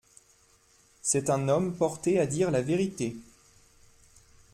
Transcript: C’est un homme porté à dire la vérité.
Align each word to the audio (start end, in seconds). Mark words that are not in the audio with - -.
C’est 1.03 1.29
un 1.29 1.47
homme 1.47 1.77
porté 1.77 2.19
à 2.19 2.25
dire 2.25 2.49
la 2.49 2.61
vérité. 2.63 3.15